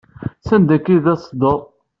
[0.47, 1.61] S anda akka id d at tteduḍ?